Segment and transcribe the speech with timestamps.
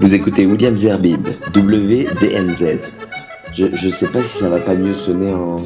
[0.00, 2.78] Vous écoutez William Zerbib, WDMZ.
[3.52, 5.56] Je, je sais pas si ça va pas mieux sonner en,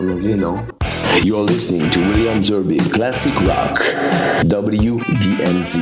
[0.00, 0.56] en anglais, non?
[1.24, 3.82] You're listening to William Zerbib, Classic Rock,
[4.44, 5.78] WDMZ.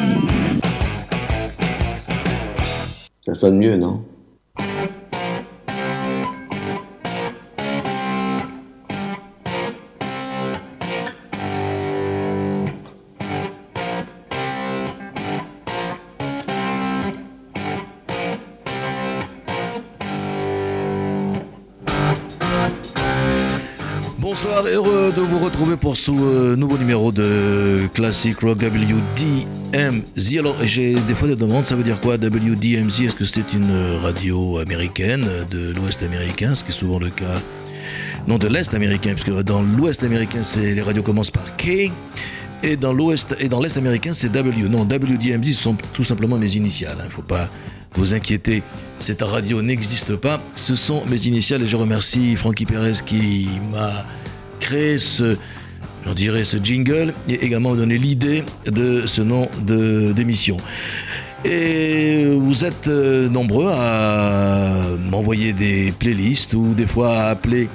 [3.22, 4.02] Ça sonne mieux, non?
[25.38, 30.38] Vous retrouver pour ce euh, nouveau numéro de Classic Rock WDMZ.
[30.38, 33.72] Alors, j'ai des fois des demandes, ça veut dire quoi WDMZ Est-ce que c'est une
[34.00, 37.34] radio américaine de l'Ouest américain, ce qui est souvent le cas
[38.28, 41.90] Non, de l'Est américain, puisque dans l'Ouest américain, c'est les radios commencent par K.
[42.62, 44.68] Et dans l'Ouest et dans l'Est américain, c'est W.
[44.68, 46.96] Non, WDMZ sont tout simplement mes initiales.
[47.00, 47.48] Il ne faut pas
[47.96, 48.62] vous inquiéter.
[49.00, 50.40] Cette radio n'existe pas.
[50.54, 54.06] Ce sont mes initiales et je remercie Francky Perez qui m'a
[54.64, 55.36] créé ce,
[56.06, 60.56] j'en dirais, ce jingle et également donné l'idée de ce nom de- d'émission.
[61.44, 67.68] Et vous êtes euh, nombreux à m'envoyer des playlists ou des fois à appeler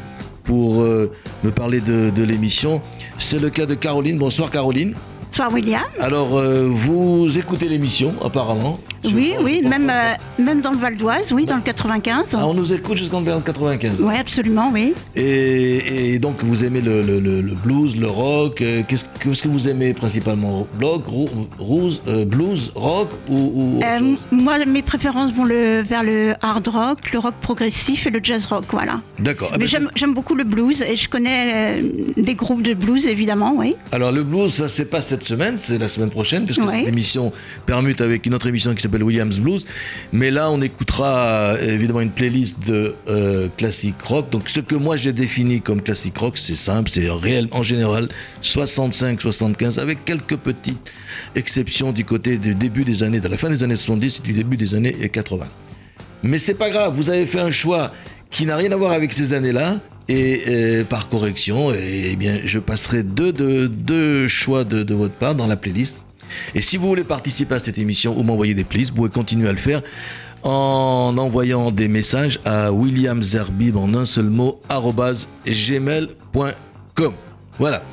[0.44, 1.12] pour euh,
[1.44, 2.82] me parler de, de l'émission.
[3.20, 4.18] C'est le cas de Caroline.
[4.18, 4.96] Bonsoir Caroline.
[5.28, 5.84] Bonsoir William.
[6.00, 11.32] Alors, euh, vous écoutez l'émission apparemment Oui, oui, même, euh, même dans le Val d'Oise,
[11.32, 12.30] oui, dans le 95.
[12.34, 14.02] Ah, on nous écoute jusqu'en 95.
[14.02, 14.94] Oui, absolument, oui.
[15.16, 18.62] Et, et donc vous aimez le, le- le- le blues, le rock.
[18.62, 20.68] euh, Qu'est-ce qu'est-ce que vous aimez principalement?
[20.82, 21.04] Rock,
[21.60, 27.12] rose, euh, blues, rock ou, Euh, moi, mes préférences vont le, vers le hard rock,
[27.14, 29.02] le rock progressif et le jazz rock, voilà.
[29.20, 29.50] D'accord.
[29.52, 31.80] Ah, Mais ben, j'aime j'aime beaucoup le blues et je connais
[32.18, 33.76] des groupes de blues, évidemment, oui.
[33.92, 36.80] Alors le blues, ça c'est pas cette semaine, c'est la semaine prochaine, puisque Ouais.
[36.80, 37.32] cette émission
[37.66, 39.66] permute avec une autre émission qui s'appelle Williams Blues.
[40.12, 44.30] Mais là, on écoutera euh, évidemment une playlist de euh, classique rock.
[44.30, 48.10] Donc ce que moi j'ai défini comme classique rock, c'est simple, c'est réel en général
[48.44, 50.82] 65-75 avec quelques petites
[51.36, 54.34] exceptions du côté du début des années, de la fin des années 70 et du
[54.34, 55.46] début des années 80.
[56.24, 57.92] Mais c'est pas grave, vous avez fait un choix
[58.30, 59.80] qui n'a rien à voir avec ces années-là.
[60.08, 65.56] Et euh, par correction, eh bien, je passerai deux, choix de votre part dans la
[65.56, 65.98] playlist.
[66.56, 69.48] Et si vous voulez participer à cette émission ou m'envoyer des playlists, vous pouvez continuer
[69.50, 69.82] à le faire
[70.44, 74.62] en envoyant des messages à William Zerbib en un seul mot,
[75.46, 77.14] gmail.com.
[77.58, 77.84] Voilà.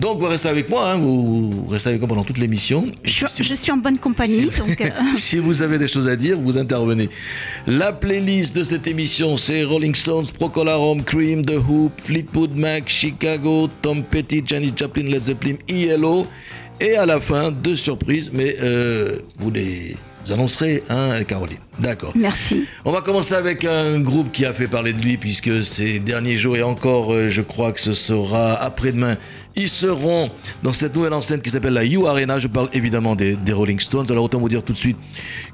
[0.00, 2.90] Donc vous restez avec moi, hein, vous, restez avec moi pendant toute l'émission.
[3.04, 4.80] Je, suis en bonne compagnie, si- donc...
[4.80, 7.08] euh, si vous avez des choses à dire, vous intervenez.
[7.66, 12.88] La playlist de cette émission, c'est Rolling Stones, Procol Harum, Cream, The Hoop, Fleetwood Mac,
[12.88, 16.26] Chicago, Tom Petty, Janis Joplin, Led Zeppelin, ELO.
[16.82, 19.94] Et à la fin, deux surprises, mais euh, vous les
[20.28, 21.58] annoncerez, hein, Caroline.
[21.78, 22.12] D'accord.
[22.16, 22.64] merci.
[22.84, 26.36] On va commencer avec un groupe qui a fait parler de lui puisque ces derniers
[26.36, 29.16] jours et encore, euh, je crois que ce sera après-demain,
[29.54, 30.28] ils seront
[30.64, 32.40] dans cette nouvelle enceinte qui s'appelle la U Arena.
[32.40, 34.06] Je parle évidemment des, des Rolling Stones.
[34.10, 34.96] Alors autant vous dire tout de suite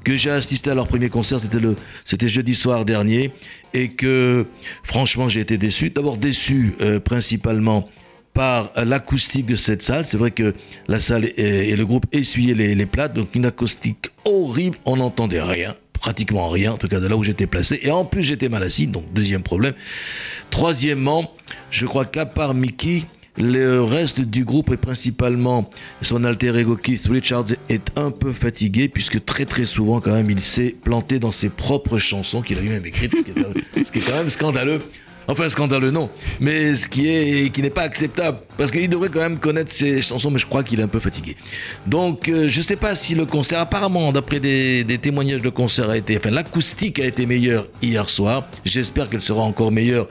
[0.03, 1.75] que j'ai assisté à leur premier concert, c'était le,
[2.05, 3.31] c'était jeudi soir dernier,
[3.75, 4.47] et que
[4.81, 5.91] franchement j'ai été déçu.
[5.91, 7.87] D'abord déçu euh, principalement
[8.33, 10.05] par l'acoustique de cette salle.
[10.05, 10.53] C'est vrai que
[10.87, 15.41] la salle et, le groupe essuyaient les, les plates, donc une acoustique horrible, on n'entendait
[15.41, 17.79] rien, pratiquement rien, en tout cas de là où j'étais placé.
[17.83, 19.73] Et en plus j'étais mal assis, donc deuxième problème.
[20.49, 21.31] Troisièmement,
[21.71, 23.03] je crois qu'à part Mickey,
[23.39, 25.69] le reste du groupe et principalement
[26.01, 30.29] son alter ego Keith Richards est un peu fatigué puisque très très souvent quand même
[30.29, 34.17] il s'est planté dans ses propres chansons qu'il a lui-même écrites, ce qui est quand
[34.17, 34.79] même scandaleux.
[35.27, 36.09] Enfin, scandaleux, non.
[36.39, 38.39] Mais ce qui est, qui n'est pas acceptable.
[38.57, 40.99] Parce qu'il devrait quand même connaître ses chansons, mais je crois qu'il est un peu
[40.99, 41.35] fatigué.
[41.85, 45.97] Donc, euh, je sais pas si le concert, apparemment, d'après des, témoignages, le concert a
[45.97, 48.47] été, enfin, l'acoustique a été meilleure hier soir.
[48.65, 50.07] J'espère qu'elle sera encore meilleure.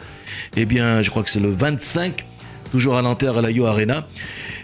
[0.56, 2.24] Eh bien, je crois que c'est le 25,
[2.70, 4.06] toujours à Nanterre, à la Yo Arena.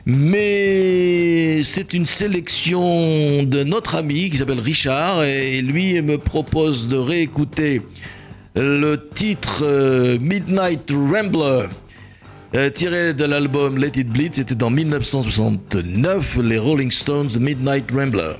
[0.06, 6.96] Mais c'est une sélection de notre ami qui s'appelle Richard et lui me propose de
[6.96, 7.80] réécouter
[8.54, 11.66] le titre euh, Midnight Rambler
[12.54, 14.36] euh, tiré de l'album Let It Bleed.
[14.36, 18.34] C'était dans 1969, les Rolling Stones Midnight Rambler.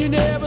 [0.00, 0.39] you never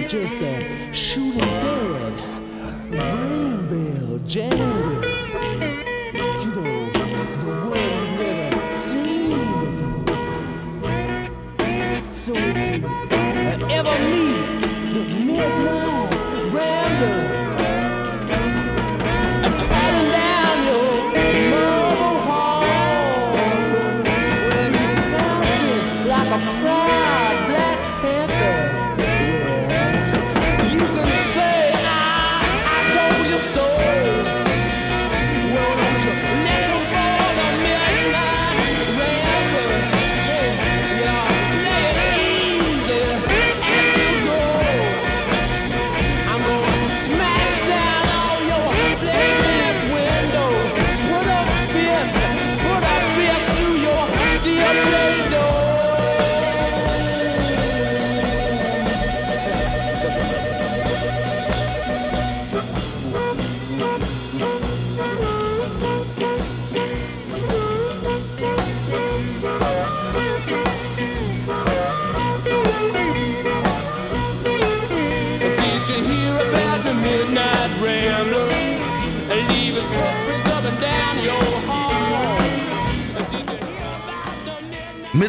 [0.00, 2.14] know, just uh, a shooting dead,
[2.90, 5.02] brain bill, jangling.
[6.14, 6.90] You know,
[7.40, 10.50] the world you've never seen before.
[12.10, 15.75] So if you ever meet the midnight.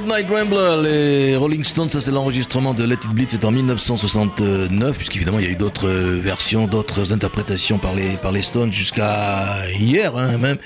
[0.08, 4.96] Midnight Rambler, les Rolling Stones, ça c'est l'enregistrement de Let It Bleed, c'est en 1969,
[4.96, 8.72] puisqu'évidemment il y a eu d'autres euh, versions, d'autres interprétations par les, par les Stones
[8.72, 10.58] jusqu'à hier hein, même.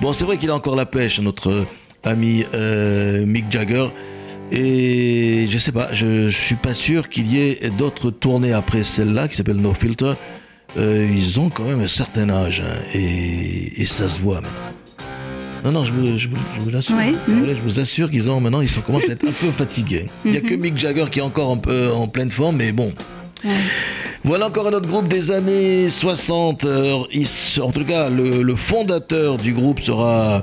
[0.00, 1.66] Bon, c'est vrai qu'il a encore la pêche, notre
[2.04, 3.88] ami euh, Mick Jagger.
[4.52, 8.84] Et je sais pas, je, je suis pas sûr qu'il y ait d'autres tournées après
[8.84, 10.12] celle-là qui s'appelle No Filter.
[10.76, 14.42] Euh, ils ont quand même un certain âge hein, et, et ça se voit.
[14.42, 14.75] même.
[15.64, 18.60] Non, non, je vous, je vous, je vous ouais, Je vous assure qu'ils ont maintenant,
[18.60, 20.06] ils sont, commencent à être un peu fatigués.
[20.24, 22.70] Il n'y a que Mick Jagger qui est encore un peu en pleine forme, mais
[22.72, 22.92] bon.
[24.24, 26.64] Voilà encore un autre groupe des années 60.
[26.64, 30.40] Alors, il se- en tout cas, le, le fondateur du groupe sera,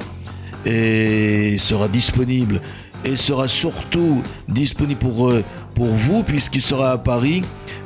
[0.66, 2.62] et sera disponible
[3.06, 5.44] et sera surtout disponible pour, euh,
[5.76, 7.42] pour vous puisqu'il sera à Paris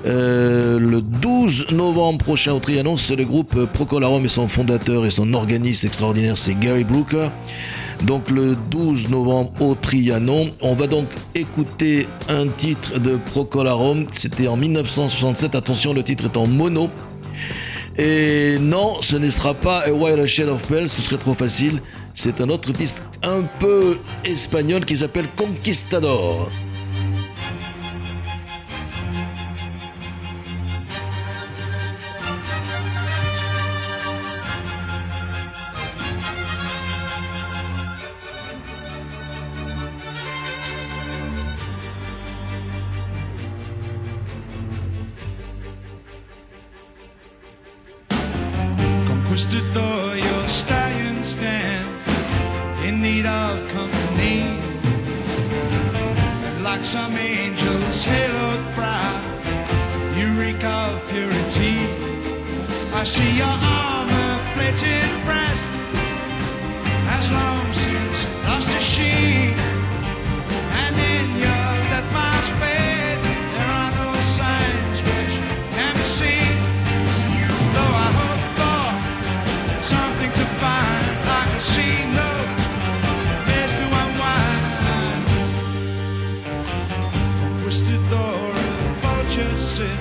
[0.07, 2.97] euh, le 12 novembre prochain au Trianon.
[2.97, 7.29] C'est le groupe Procolarum et son fondateur et son organiste extraordinaire, c'est Gary Brooker.
[8.05, 10.51] Donc le 12 novembre au Trianon.
[10.61, 14.05] On va donc écouter un titre de Procolarum.
[14.13, 15.55] C'était en 1967.
[15.55, 16.89] Attention, le titre est en mono.
[17.97, 21.81] Et non, ce ne sera pas A Wild Shade of Pale, ce serait trop facile.
[22.13, 25.25] C'est un autre titre un peu espagnol qui s'appelle.
[25.35, 26.51] Conquistador,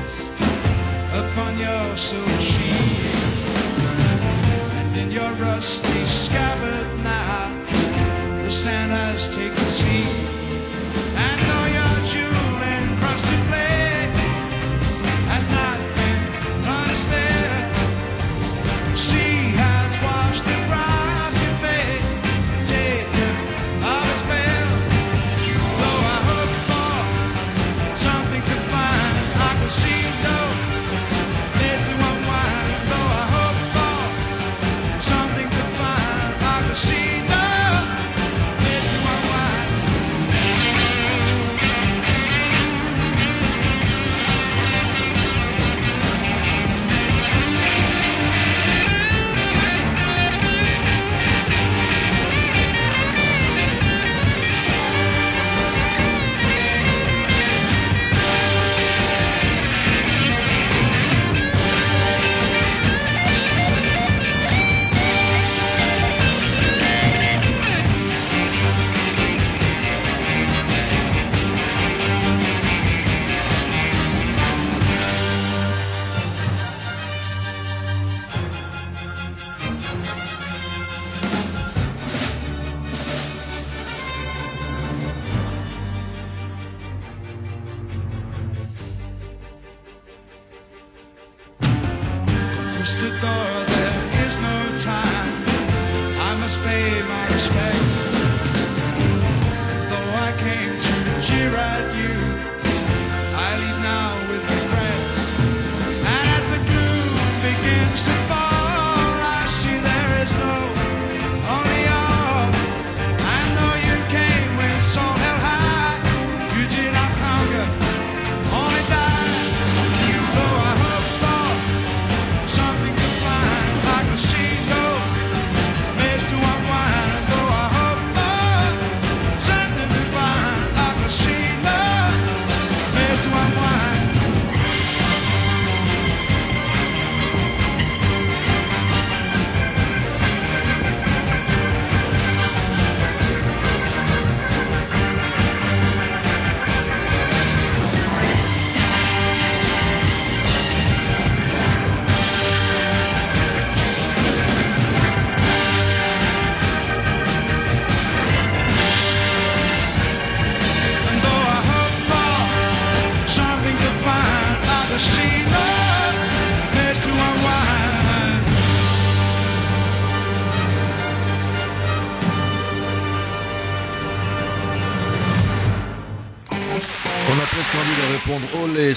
[0.07, 2.36] upon your silver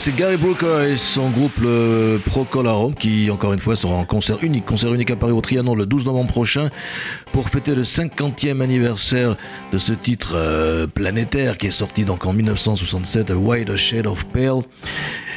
[0.10, 4.38] c'est Gary Brooker et son groupe le Procolarum qui, encore une fois, sera en concert
[4.42, 6.70] unique, concert unique à Paris au Trianon le 12 novembre prochain
[7.32, 9.36] pour fêter le 50e anniversaire
[9.72, 14.26] de ce titre euh, planétaire qui est sorti donc en 1967, A White Shade of
[14.26, 14.62] Pale.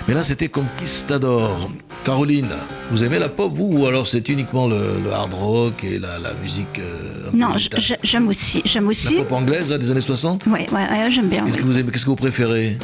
[0.09, 1.71] Mais là, c'était Conquistador.
[2.05, 2.49] Caroline,
[2.91, 6.19] vous aimez la pop, vous, ou alors c'est uniquement le, le hard rock et la,
[6.19, 7.49] la musique euh, Non,
[8.02, 8.62] j'aime aussi.
[8.64, 9.14] J'aime La aussi.
[9.17, 11.45] pop anglaise, là, des années 60 Ouais, ouais, ouais, j'aime bien.
[11.45, 11.62] Qu'est-ce oui.
[11.62, 12.79] que vous aimez Qu'est-ce que vous préférez?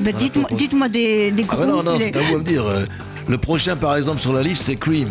[0.00, 1.66] Bah, dites-moi, dites-moi des, des Ah groupes.
[1.66, 2.66] bah non, non, les- c'est à vous à me dire.
[2.66, 2.84] Euh,
[3.28, 5.08] Le prochain, par exemple, sur la liste, c'est Cream.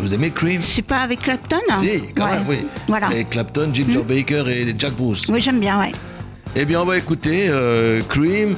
[0.00, 0.60] Vous aimez Cream?
[0.62, 1.80] C'est pas avec Clapton hein?
[1.82, 2.30] Si, quand Ouais.
[2.32, 2.56] même, oui.
[2.88, 3.14] Voilà.
[3.14, 5.22] Et Clapton, Ginger Baker et Jack Bruce.
[5.28, 5.92] Oui, j'aime bien, ouais.
[6.56, 8.54] Eh bien, on va écouter euh, Cream.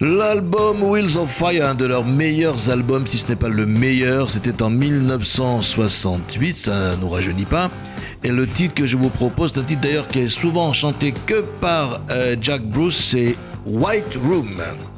[0.00, 4.30] L'album Wheels of Fire, un de leurs meilleurs albums, si ce n'est pas le meilleur,
[4.30, 7.68] c'était en 1968, ça nous rajeunit pas.
[8.22, 11.12] Et le titre que je vous propose, c'est un titre d'ailleurs qui est souvent chanté
[11.26, 13.36] que par euh, Jack Bruce, c'est
[13.68, 14.97] White Room.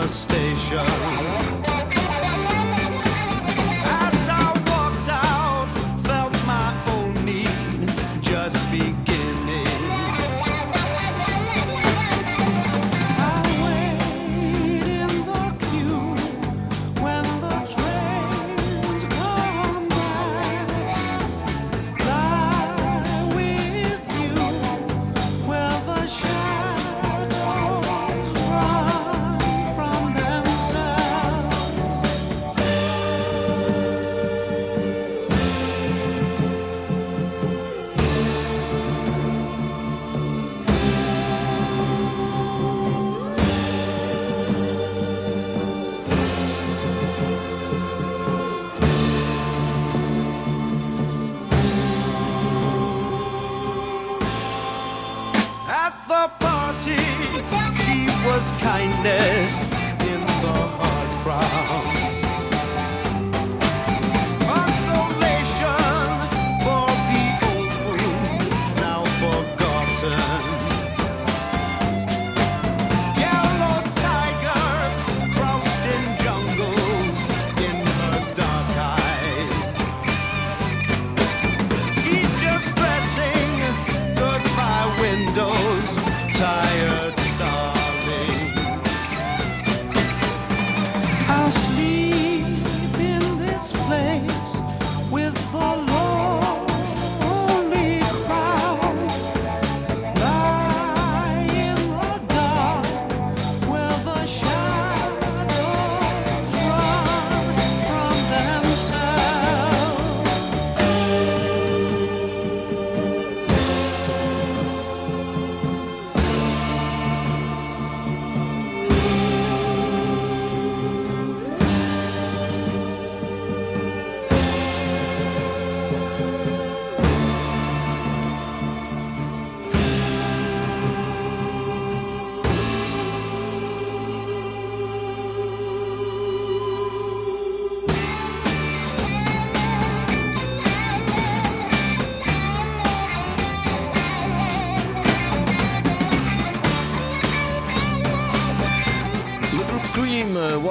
[0.00, 1.39] The station.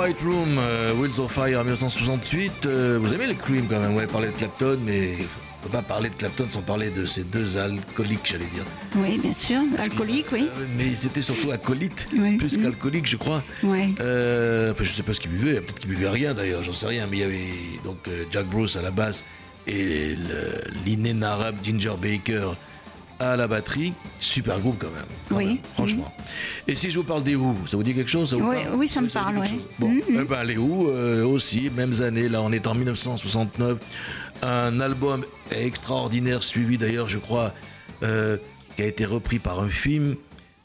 [0.09, 2.65] White Room, euh, Wheels of Fire 1968.
[2.65, 5.83] Euh, vous aimez le Cream quand même, ouais, parler de Clapton, mais on peut pas
[5.83, 8.65] parler de Clapton sans parler de ces deux alcooliques, j'allais dire.
[8.95, 9.59] Oui, bien sûr.
[9.77, 10.47] Alcoolique, oui.
[10.57, 12.37] Euh, mais c'était surtout acolyte, Oui.
[12.37, 12.63] plus Mm.
[12.63, 13.43] qu'alcoolique, je crois.
[13.61, 13.89] Ouais.
[13.99, 16.87] Euh, enfin, je sais pas ce qu'il buvait, peut-être qu'il buvait rien d'ailleurs, j'en sais
[16.87, 17.45] rien, mais il y avait
[17.85, 19.23] donc euh, Jack Bruce à la basse
[19.67, 22.53] et le- l'inénarrable Ginger Baker
[23.19, 23.93] à la batterie.
[24.19, 25.05] Super groupe quand même.
[25.29, 25.45] quand Oui.
[25.45, 26.13] même, franchement.
[26.67, 28.57] Et si je vous parle des Who, ça vous dit quelque chose ça vous Oui,
[28.75, 29.59] oui, ça me parle, chose?
[29.77, 30.01] Bon, Mhm.
[30.09, 33.77] eh ben, les Who euh, aussi, mêmes années, là on est en 1969.
[34.41, 37.53] Un album extraordinaire, suivi d'ailleurs, je crois,
[38.03, 38.37] euh,
[38.75, 40.15] qui a été repris par un film.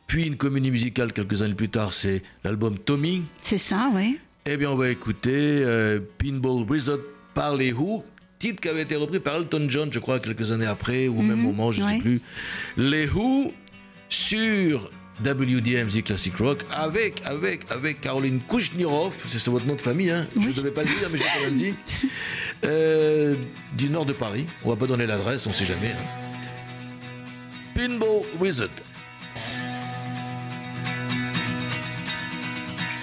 [0.07, 3.23] Puis une comédie musicale quelques années plus tard, c'est l'album Tommy.
[3.43, 4.19] C'est ça, oui.
[4.47, 5.33] Eh bien, on va écouter
[5.65, 6.99] euh, Pinball Wizard
[7.35, 8.05] par les Who,
[8.45, 11.23] titre qui avait été repris par Elton John, je crois, quelques années après, ou au
[11.23, 12.21] même moment, je ne sais plus.
[12.77, 13.53] Les Who
[14.11, 14.91] sur
[15.25, 20.49] WDMZ Classic Rock avec, avec, avec Caroline Kouchnirov, c'est votre nom de famille, hein je
[20.49, 21.75] ne devais pas le dire, mais je l'ai quand même dit,
[22.65, 23.35] Euh,
[23.77, 24.47] du nord de Paris.
[24.65, 25.93] On va pas donner l'adresse, on ne sait jamais.
[25.93, 26.05] hein.
[27.75, 28.69] Pinball Wizard.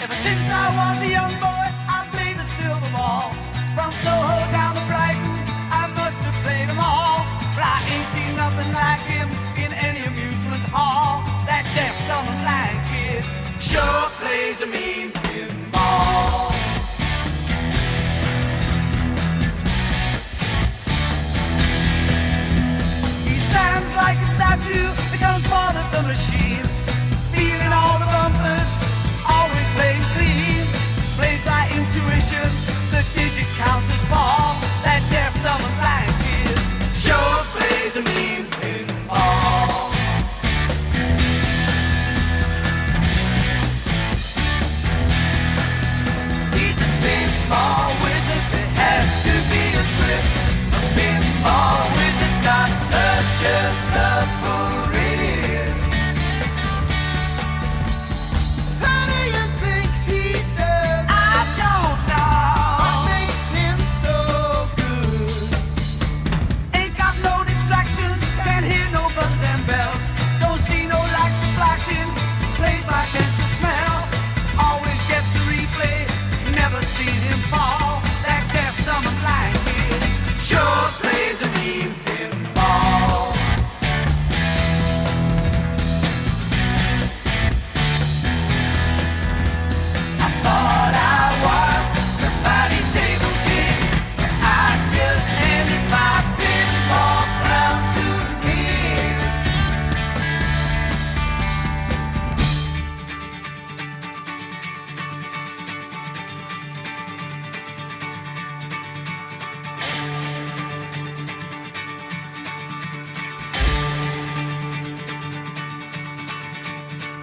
[0.03, 1.70] Ever since I was a young boy,
[14.51, 16.51] plays a mean pinball.
[23.27, 26.65] He stands like a statue, becomes part of the machine.
[27.33, 28.60] Feeling all the bumpers,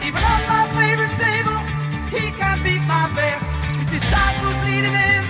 [0.09, 1.59] Even on my favorite table,
[2.09, 3.63] he can't beat my best.
[3.77, 5.23] His disciples lead him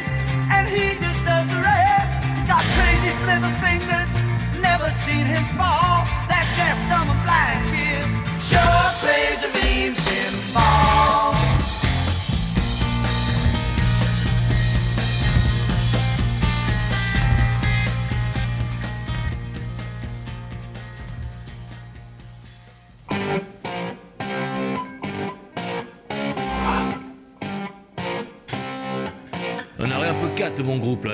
[0.55, 2.23] and he just does the rest.
[2.23, 4.15] He's got crazy flipper fingers,
[4.63, 6.07] never seen him fall.
[6.31, 8.07] That deaf, dumb, and blind kid
[8.41, 8.78] sure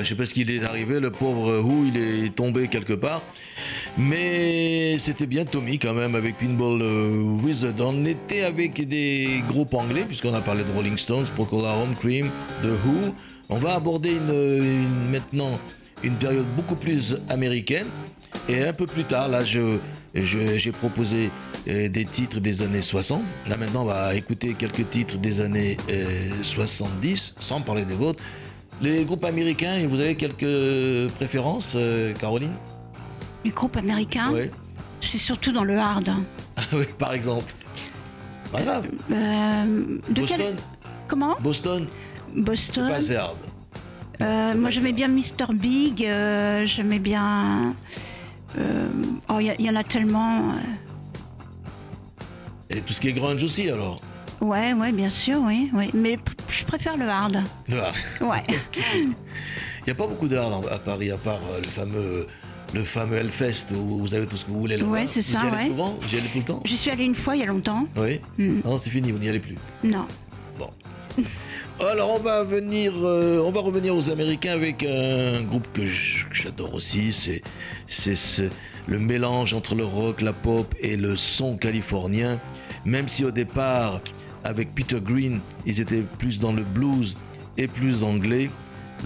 [0.04, 3.22] Je sais pas ce qu'il est arrivé, le pauvre Who, il est tombé quelque part.
[3.96, 7.72] Mais c'était bien Tommy quand même avec Pinball euh, Wizard.
[7.78, 12.30] On était avec des groupes anglais puisqu'on a parlé de Rolling Stones, Procol Harum, Cream,
[12.62, 13.14] The Who.
[13.48, 14.18] On va aborder
[15.10, 15.58] maintenant
[16.02, 17.86] une période beaucoup plus américaine.
[18.46, 21.30] Et un peu plus tard, là, j'ai proposé
[21.66, 23.22] euh, des titres des années 60.
[23.48, 28.22] Là, maintenant, on va écouter quelques titres des années euh, 70, sans parler des vôtres.
[28.80, 32.52] Les groupes américains, vous avez quelques préférences, euh, Caroline
[33.44, 34.50] Les groupes américains, Oui.
[35.00, 36.08] c'est surtout dans le hard.
[36.08, 36.22] hein.
[36.72, 37.52] Oui, par exemple.
[38.52, 38.86] Pas grave.
[39.10, 40.56] Euh, de Boston, quel...
[41.08, 41.86] Comment Boston,
[42.36, 42.88] Boston.
[42.88, 43.36] pas hard.
[44.20, 45.52] Euh, moi, j'aimais bien Mr.
[45.54, 46.04] Big.
[46.04, 47.74] euh, j'aimais bien.
[49.28, 50.50] oh, il y, y en a tellement.
[50.50, 50.52] euh.
[52.70, 54.00] Et tout ce qui est grunge aussi, alors.
[54.44, 55.90] Ouais, ouais, bien sûr, oui, oui.
[55.94, 56.18] Mais
[56.50, 57.42] je préfère le hard.
[57.72, 57.92] Ah.
[58.24, 58.42] Ouais.
[58.94, 62.26] Il n'y a pas beaucoup de hard à Paris, à part euh, le fameux,
[62.74, 64.76] le fameux Hellfest où vous avez tout ce que vous voulez.
[64.76, 65.12] le Ouais, voir.
[65.12, 65.66] c'est Vous ça, y allez ouais.
[65.68, 65.98] souvent?
[66.08, 66.62] J'y allez tout le temps?
[66.64, 67.86] J'y suis allée une fois il y a longtemps.
[67.96, 68.60] Oui Mm.
[68.64, 69.56] Non, c'est fini, vous n'y allez plus.
[69.82, 70.06] Non.
[70.58, 70.70] Bon.
[71.80, 75.82] Alors on va venir, euh, on va revenir aux Américains avec un groupe que
[76.32, 77.12] j'adore aussi.
[77.12, 77.42] C'est,
[77.86, 78.48] c'est ce-
[78.86, 82.40] le mélange entre le rock, la pop et le son californien.
[82.84, 84.00] Même si au départ,
[84.44, 87.16] avec Peter Green, ils étaient plus dans le blues
[87.56, 88.50] et plus anglais.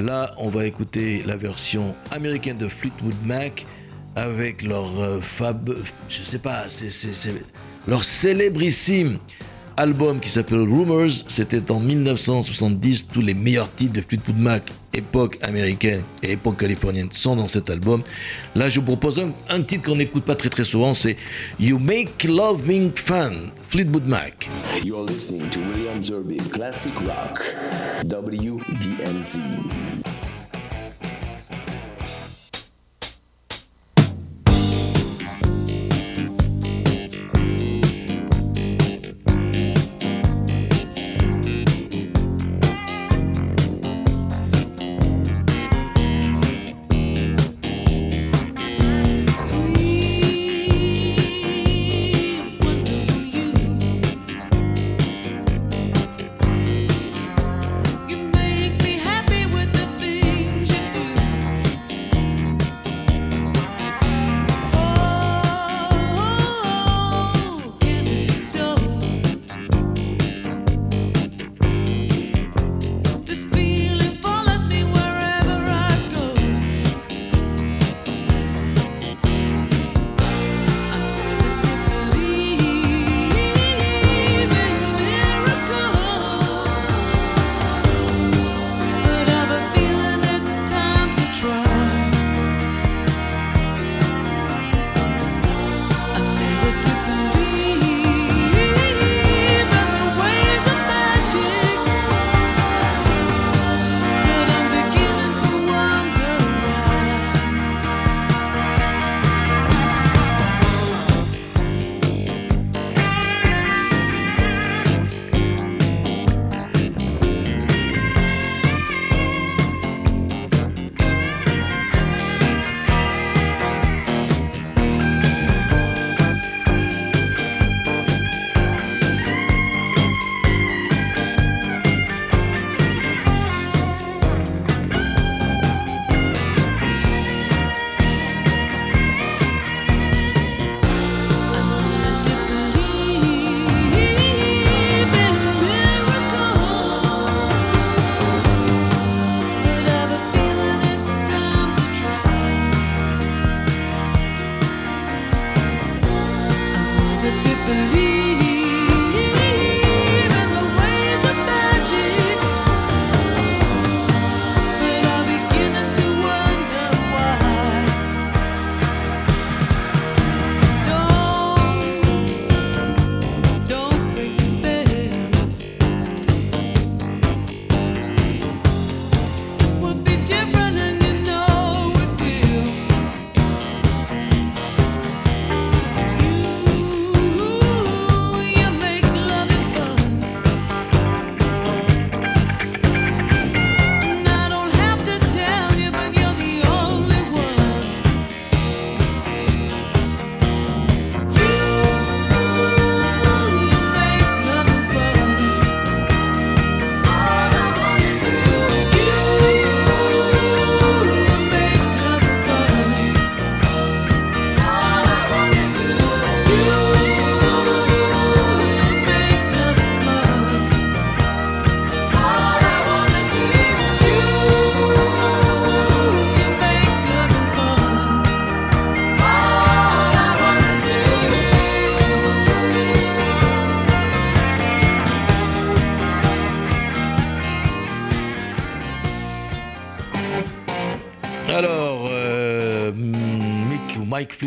[0.01, 3.67] Là, on va écouter la version américaine de Fleetwood Mac
[4.17, 5.75] avec leur euh, fab,
[6.09, 6.91] je sais pas, c'est,
[7.87, 9.19] leur célébrissime
[9.79, 11.25] album qui s'appelle Rumors.
[11.29, 13.07] C'était en 1970.
[13.13, 17.71] Tous les meilleurs titres de Fleetwood Mac, époque américaine et époque californienne, sont dans cet
[17.71, 18.03] album.
[18.55, 20.95] Là, je vous propose un, un titre qu'on n'écoute pas très très souvent.
[20.95, 21.17] C'est
[21.61, 23.33] You Make Loving Fun,
[23.71, 24.49] Fleetwood Mac.
[24.85, 26.03] William
[27.07, 27.45] Rock.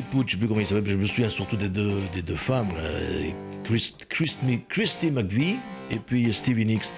[0.02, 2.36] Fleetwood, je sais plus comment il s'appelle, je me souviens surtout des deux, des deux
[2.36, 2.70] femmes,
[3.64, 5.58] Christy McVie
[5.90, 6.94] et puis Stevie Nicks,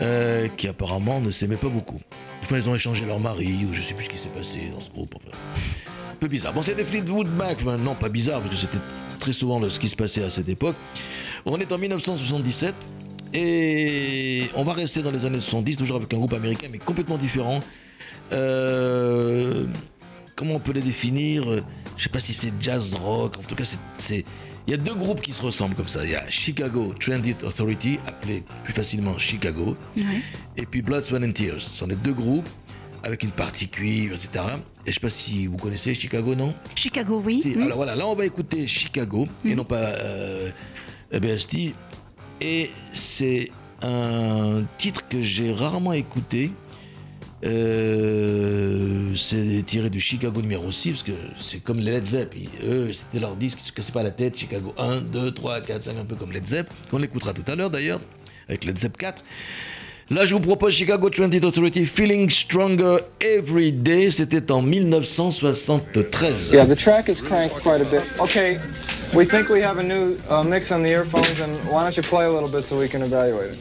[0.00, 2.00] euh, qui apparemment ne s'aimaient pas beaucoup.
[2.42, 4.80] Enfin, ils ont échangé leur mari, ou je sais plus ce qui s'est passé dans
[4.80, 5.14] ce groupe.
[5.16, 6.52] Un peu bizarre.
[6.52, 8.78] Bon, c'était Fleetwood Mac, mais non, pas bizarre, parce que c'était
[9.18, 10.76] très souvent ce qui se passait à cette époque.
[11.44, 12.74] On est en 1977.
[13.34, 17.18] Et on va rester dans les années 70, toujours avec un groupe américain, mais complètement
[17.18, 17.60] différent.
[18.32, 19.66] Euh,
[20.38, 21.44] comment on peut les définir
[21.96, 23.34] Je sais pas si c'est jazz rock.
[23.38, 23.64] En tout cas,
[23.96, 24.24] c'est-
[24.66, 26.04] Il y a deux groupes qui se ressemblent comme ça.
[26.04, 30.02] Il y a Chicago Transit Authority, appelé plus facilement Chicago, Ouais.
[30.58, 31.62] et puis Blood, Sweat and Tears.
[31.62, 32.46] Ce sont les deux groupes
[33.02, 34.44] avec une partie cuivre, etc.
[34.84, 36.52] Et je sais pas si vous connaissez Chicago, non?
[36.74, 37.40] Chicago, oui.
[37.42, 37.62] Si, Mm.
[37.62, 40.50] Alors voilà, là on va écouter Chicago et non pas euh,
[41.12, 41.72] BST.
[42.42, 43.50] Et c'est
[43.82, 46.50] un titre que j'ai rarement écouté.
[47.44, 52.34] Euh, c'est tiré du Chicago numéro 6 parce que c'est comme les Led Zepp.
[52.64, 54.36] Eux, c'était leur disque, ils se cassaient pas la tête.
[54.36, 57.54] Chicago 1, 2, 3, 4, 5, un peu comme Led Zepp, qu'on écoutera tout à
[57.54, 58.00] l'heure d'ailleurs,
[58.48, 59.22] avec Led Zepp 4.
[60.10, 64.10] Là, je vous propose Chicago Transit Authority Feeling Stronger Every Day.
[64.10, 66.52] C'était en 1973.
[66.54, 68.00] Yeah, the track is cranked quite a bit.
[68.18, 68.58] Okay,
[69.14, 72.02] we think we have a new uh, mix on the earphones, and why don't you
[72.02, 73.58] play a little bit so we can evaluate it?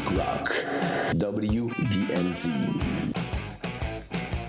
[0.00, 0.48] Classic Rock,
[1.14, 3.19] WDMZ.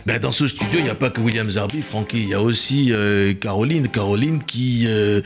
[0.05, 2.19] Ben, dans ce studio, il n'y a pas que William Zarby, Francky.
[2.23, 3.87] Il y a aussi euh, Caroline.
[3.87, 5.21] Caroline qui euh,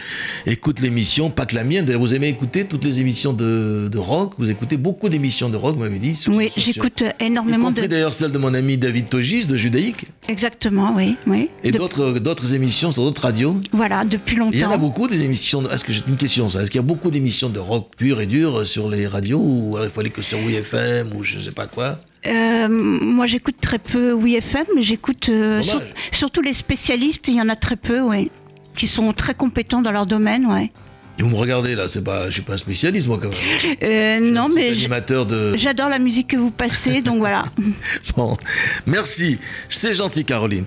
[0.45, 1.85] écoute l'émission, pas que la mienne.
[1.85, 5.55] D'ailleurs, vous aimez écouter toutes les émissions de, de rock Vous écoutez beaucoup d'émissions de
[5.57, 7.87] rock, vous m'avez dit sur- Oui, j'écoute Y énormément compris de.
[7.87, 11.49] d'ailleurs celle de mon ami David Togis de Judaïque Exactement, oui, oui.
[11.63, 13.57] et De- d'autres d'autres émissions sur d'autres radios.
[13.71, 14.77] Voilà, depuis Il y en a longtemps.
[14.87, 15.61] beaucoup des émissions.
[15.61, 15.69] De...
[15.69, 16.61] Est-ce que j'ai une question ça?
[16.61, 19.39] Est-ce qu'il y a beaucoup d'émissions de rock pur et dur euh, sur les radios
[19.41, 21.99] ou alors il fallait que sur WFM ou je sais pas quoi?
[22.27, 27.27] Euh, moi, j'écoute très peu Oui FM, mais j'écoute euh, sur- surtout les spécialistes.
[27.27, 28.31] Il y en a très peu, oui,
[28.75, 30.71] qui sont très compétents dans leur domaine, ouais.
[31.17, 33.75] Et Vous me regardez là, c'est pas, je suis pas un spécialiste moi quand même.
[33.83, 35.55] Euh, non, mais j- animateur de.
[35.55, 37.45] j'adore la musique que vous passez, donc voilà.
[38.17, 38.37] Bon,
[38.85, 39.37] merci,
[39.69, 40.65] c'est gentil Caroline.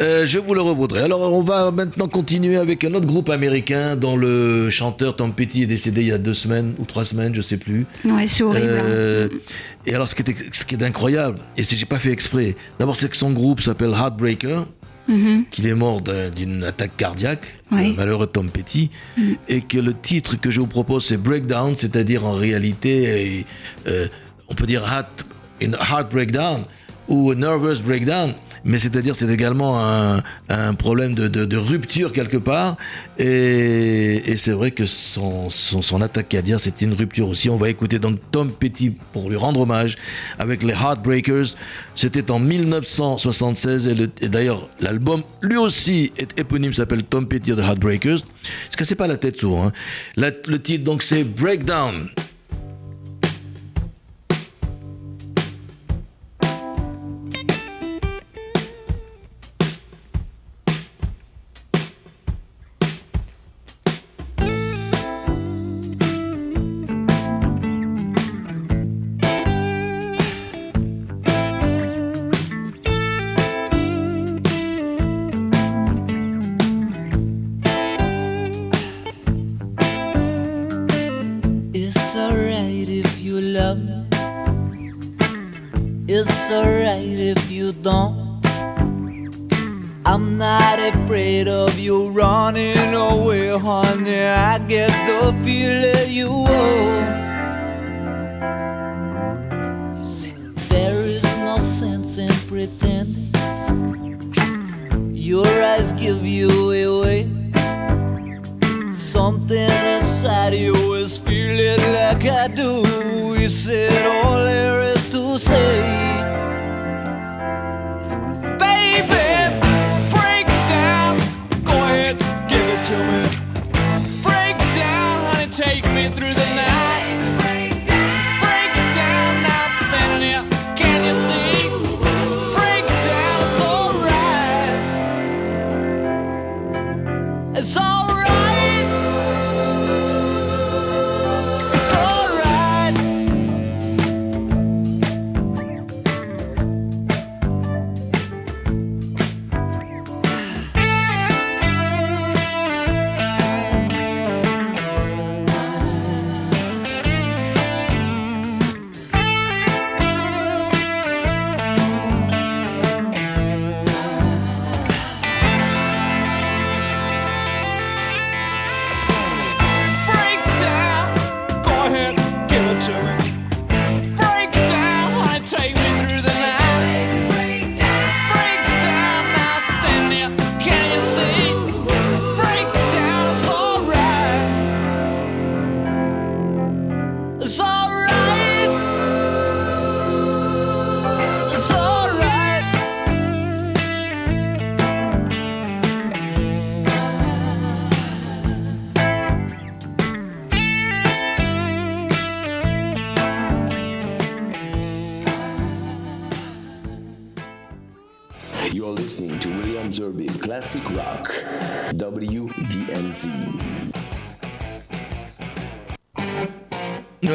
[0.00, 1.02] Euh, je vous le revaudrai.
[1.02, 5.62] Alors on va maintenant continuer avec un autre groupe américain dont le chanteur Tom Petty
[5.62, 7.86] est décédé il y a deux semaines ou trois semaines, je sais plus.
[8.04, 8.66] Ouais, c'est horrible.
[8.66, 8.82] hein.
[8.84, 9.28] Euh,
[9.86, 12.56] et alors ce qui est, ce qui est incroyable, et c'est j'ai pas fait exprès,
[12.80, 14.66] d'abord c'est que son groupe s'appelle Heartbreaker,
[15.08, 15.44] Mhm.
[15.50, 17.90] qu'il est mort d'un- d'une attaque cardiaque, Oui.
[17.90, 18.90] le malheureux Tom Petty,
[19.48, 23.44] et que le titre que je vous propose c'est Breakdown, c'est-à-dire en réalité,
[23.86, 24.08] euh,
[24.48, 25.24] on peut dire heart,
[25.60, 26.62] heart breakdown
[27.08, 28.34] ou a nervous breakdown,
[28.66, 29.78] mais c'est-à-dire c'est également
[30.50, 32.76] un, problème de, de- de rupture quelque part,
[33.18, 37.48] et, c'est vrai que son, son, attaque cardiaque c'était une rupture aussi.
[37.48, 39.96] On va écouter donc Tom Petty pour lui rendre hommage
[40.38, 41.54] avec les Heartbreakers.
[41.94, 47.52] C'était en 1976 et, le- et d'ailleurs l'album lui aussi est éponyme, s'appelle Tom Petty
[47.52, 48.18] the Heartbreakers.
[48.70, 49.68] Se cassez pas la tête souvent.
[49.68, 49.72] hein.
[50.16, 52.08] Le titre donc c'est Breakdown.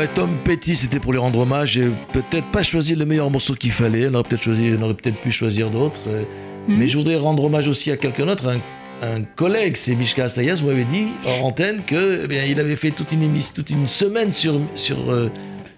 [0.01, 1.73] Ouais, Tom Petty, c'était pour lui rendre hommage.
[1.73, 4.07] J'ai peut-être pas choisi le meilleur morceau qu'il fallait.
[4.09, 5.99] On aurait peut-être choisi, on aurait peut-être pu choisir d'autres.
[6.07, 6.23] euh,
[6.67, 10.59] Mais je voudrais rendre hommage aussi à quelqu'un d'autre, un, un collègue, c'est Mishka Astayas,
[10.65, 13.87] m'avait dit hors antenne que, eh bien, il avait fait toute une émission, toute une
[13.87, 15.29] semaine sur sur euh,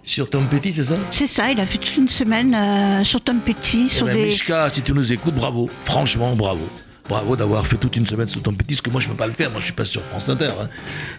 [0.03, 0.95] sur Tom Petty, c'est ça?
[1.11, 4.15] C'est ça, il a fait toute une semaine euh, sur Tom Petty, Eh sur ben,
[4.15, 4.25] des.
[4.27, 5.67] Mishka, si tu nous écoutes, bravo.
[5.83, 6.61] Franchement, bravo.
[7.07, 9.27] Bravo d'avoir fait toute une semaine sous ton petit, parce que moi je peux pas
[9.27, 10.49] le faire, moi je suis pas sur France Inter.
[10.61, 10.69] hein.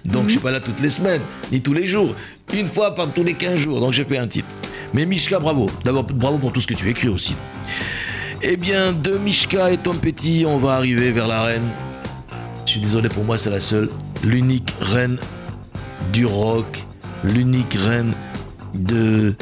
[0.04, 1.22] Donc je suis pas là toutes les semaines,
[1.52, 2.14] ni tous les jours.
[2.54, 4.48] Une fois par tous les 15 jours, donc j'ai fait un titre.
[4.92, 5.68] Mais Mishka, bravo.
[5.84, 7.34] D'abord, bravo pour tout ce que tu écris aussi.
[8.42, 11.68] Eh bien, de Mishka et Tom Petty, on va arriver vers la reine.
[12.66, 13.88] Je suis désolé pour moi, c'est la seule,
[14.22, 15.18] l'unique reine
[16.12, 16.82] du rock,
[17.24, 18.12] l'unique reine
[18.74, 19.34] de,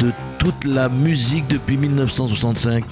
[0.00, 2.84] de toute la musique depuis 1965.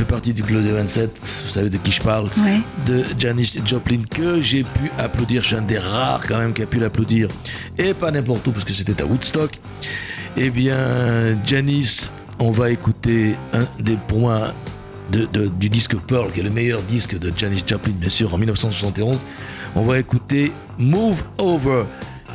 [0.00, 1.10] Fait partie du Club des 27,
[1.44, 2.60] vous savez de qui je parle, Ouais.
[2.86, 5.42] de Janis Joplin, que j'ai pu applaudir.
[5.42, 7.28] Je suis un des rares quand même qui a pu l'applaudir.
[7.76, 9.50] Et pas n'importe où, parce que c'était à Woodstock.
[10.38, 14.54] Eh bien, Janis, on va écouter un des, pour moi,
[15.12, 18.32] de- de- du disque Pearl, qui est le meilleur disque de Janis Joplin, bien sûr,
[18.32, 19.18] en 1971.
[19.74, 21.82] On va écouter Move Over,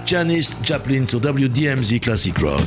[0.05, 2.61] Janis Joplin sur WDMZ Classic Rock.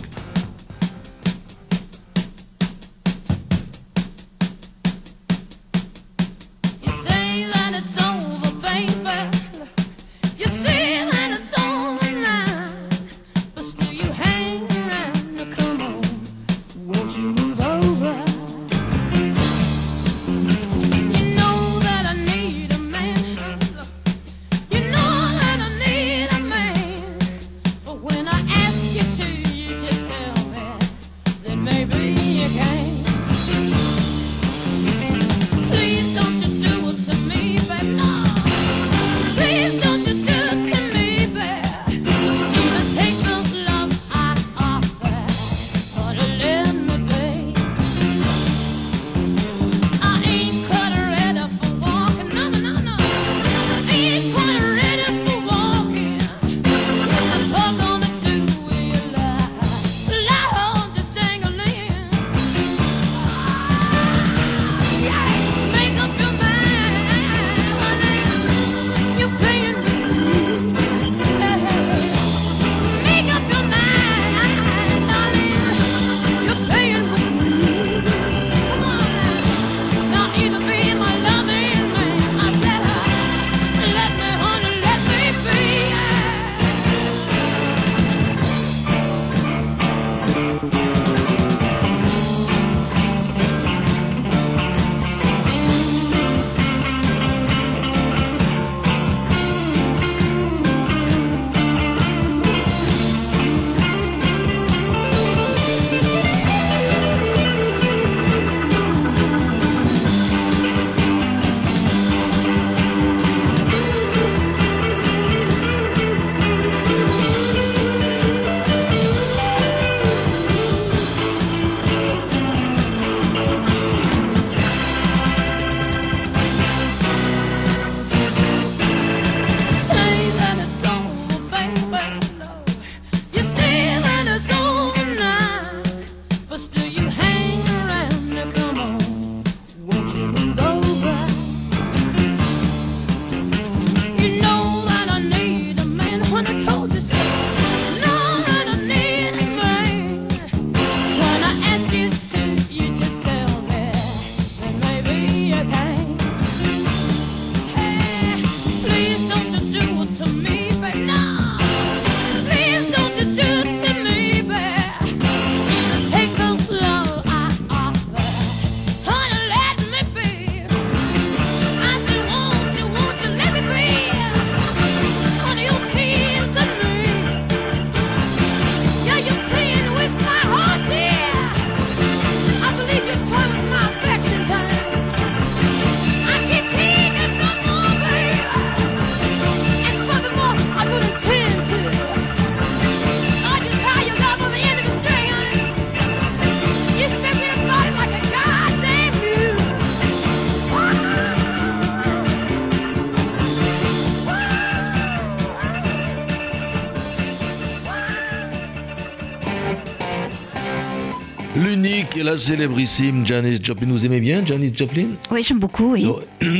[212.24, 213.88] La célébrissime Janis Joplin.
[213.90, 215.10] Vous aimez bien Janis Joplin?
[215.30, 216.04] Oui, j'aime beaucoup, oui.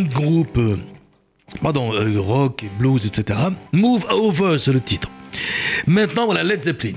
[0.05, 0.77] Groupe, euh,
[1.61, 3.39] pardon, euh, rock et blues, etc.
[3.73, 5.11] Move Over, c'est le titre.
[5.87, 6.93] Maintenant, voilà Led Zeppelin.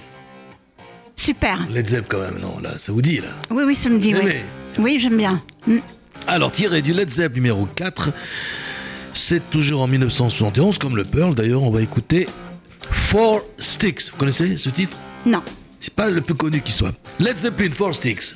[1.16, 1.68] Super.
[1.72, 3.30] Led Zepp quand même, non, là, ça vous dit, là.
[3.49, 4.34] Oui, oui, ça me dit, Vous oui.
[4.78, 5.41] Oui, j'aime bien.
[5.66, 5.78] Mm.
[6.28, 8.12] Alors, tiré du Led Zepp numéro 4,
[9.14, 12.28] c'est toujours en 1971, comme le Pearl d'ailleurs, on va écouter
[12.91, 14.12] Four Sticks.
[14.12, 14.97] Vous connaissez ce titre?
[15.26, 15.41] Non.
[15.82, 16.93] C'est pas le plus connu qui soit.
[17.19, 18.36] Led Zeppelin, Four Sticks.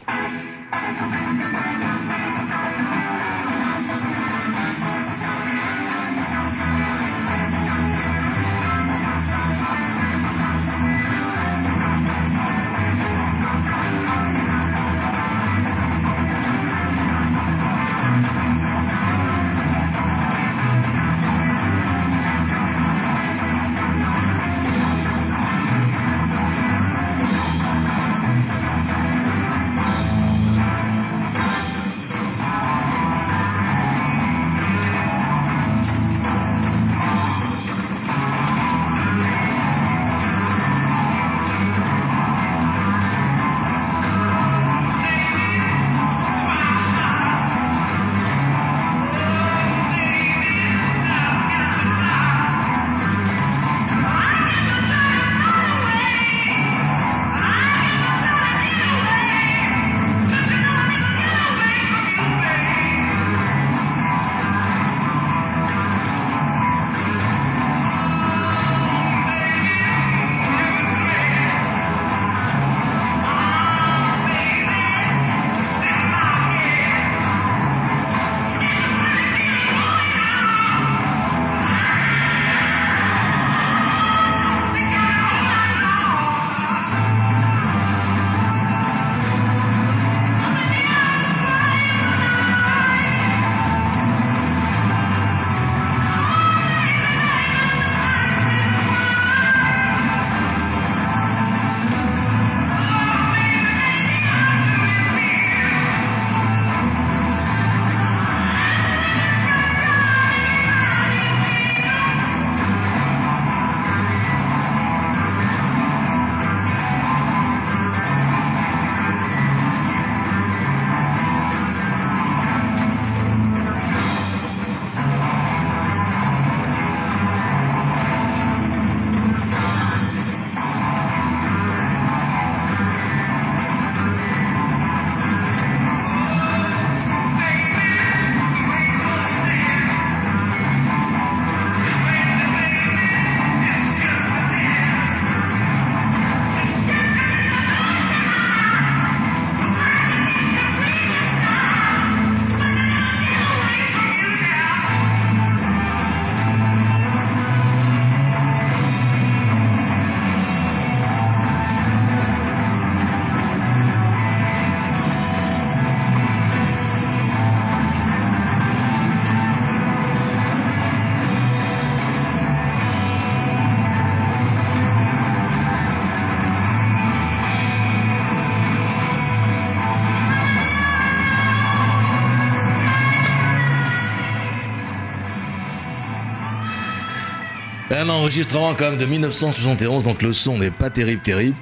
[187.92, 191.56] Un enregistrement quand même de 1971, donc le son n'est pas terrible, terrible.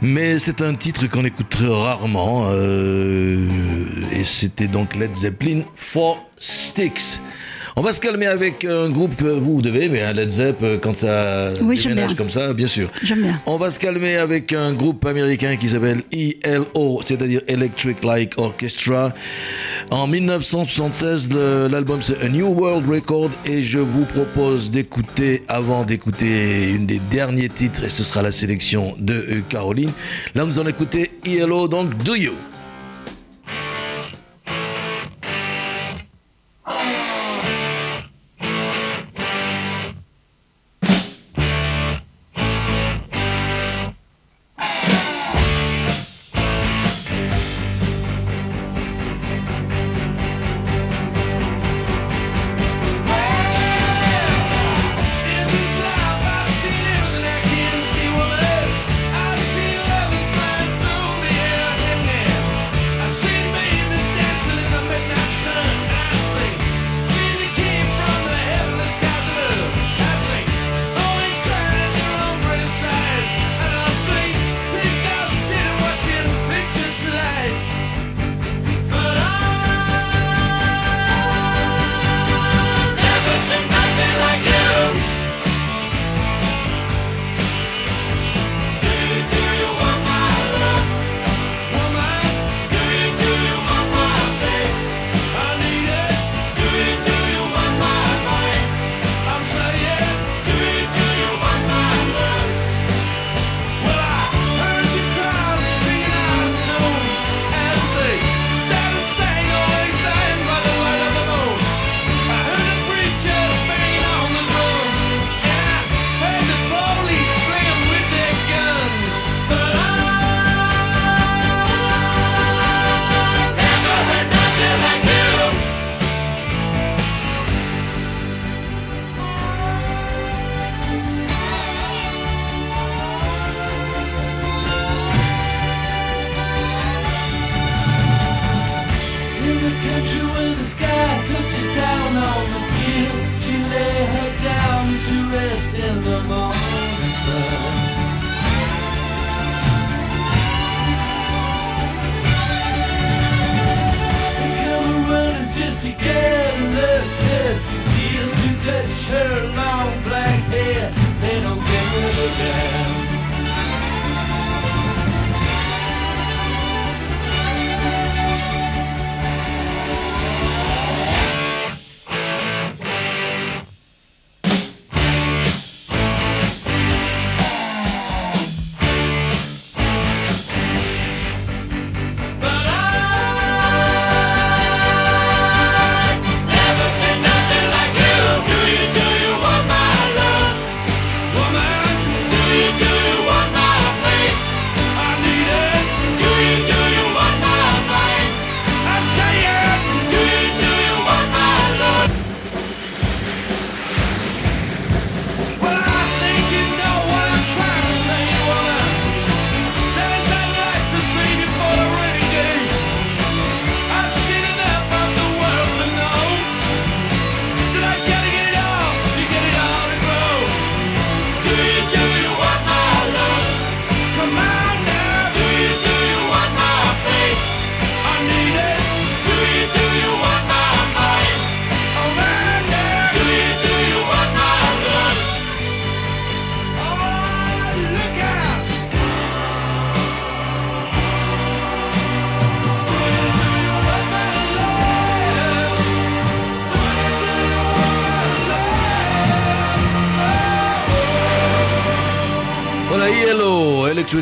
[0.00, 2.46] Mais c'est un titre qu'on écoute très rarement.
[2.50, 3.46] euh,
[4.10, 7.20] et c'était donc Led Zeppelin for Sticks.
[7.76, 10.78] On va se calmer avec un groupe, euh, vous devez, mais un Led Zepp, euh,
[10.80, 12.88] quand ça Oui, déménage comme ça, bien sûr.
[13.02, 13.40] J'aime bien.
[13.46, 19.12] On va se calmer avec un groupe américain qui s'appelle ELO, c'est-à-dire Electric Light Orchestra.
[19.90, 25.84] En 1976, le- l'album c'est A New World Record et je vous propose d'écouter, avant
[25.84, 29.90] d'écouter une des derniers titres, et ce sera la sélection de euh, Caroline.
[30.34, 32.32] Là, nous allons écouter ELO, donc Do You.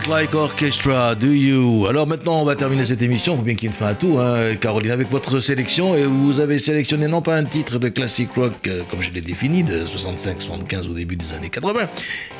[0.08, 1.86] Light Orchestra, Do You?
[1.86, 3.94] Alors maintenant, on va terminer cette émission, faut bien qu'il y ait une fin à
[3.94, 5.94] tout, hein, Caroline, avec votre sélection.
[5.94, 9.20] Et vous avez sélectionné non pas un titre de classic rock, euh, comme je l'ai
[9.20, 11.88] défini, de 65-75 au début des années 80,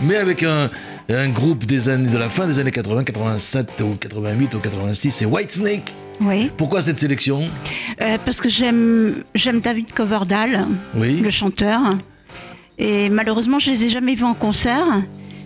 [0.00, 0.70] mais avec un,
[1.10, 5.10] un groupe des années, de la fin des années 80, 87 ou 88 ou 86,
[5.10, 5.94] c'est Whitesnake.
[6.20, 7.44] Oui, Pourquoi cette sélection?
[8.00, 9.14] Euh, parce que j'aime
[9.62, 10.66] David Coverdale,
[10.96, 11.20] Oui.
[11.22, 11.80] le chanteur.
[12.78, 14.86] Et malheureusement, je les ai jamais vus en concert.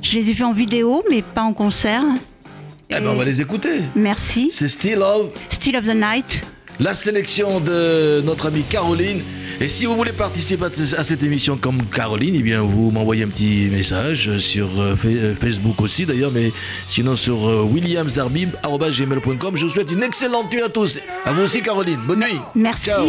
[0.03, 2.03] Je les ai vus en vidéo, mais pas en concert.
[2.91, 3.81] Eh ben, on va les écouter.
[3.95, 4.51] Merci.
[4.53, 6.43] C'est Still of Still of the Night.
[6.81, 9.23] la sélection de notre amie Caroline.
[9.61, 10.65] Et si vous voulez participer
[10.99, 15.35] à cette émission comme Caroline, eh bien vous m'envoyez un petit message sur euh, euh,
[15.37, 16.53] Facebook aussi d'ailleurs, mais
[16.89, 19.57] sinon sur euh, williamsarbib.gmail.com.
[19.57, 20.99] Je vous souhaite une excellente nuit à tous.
[21.25, 22.01] À vous aussi Caroline.
[22.07, 22.41] Bonne nuit.
[22.57, 22.87] Merci.
[22.87, 23.07] Ciao.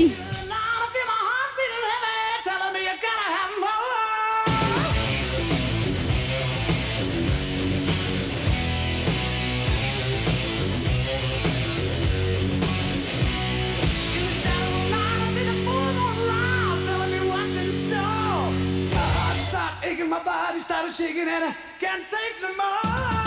[20.93, 23.22] Shaking, and I can't take no more.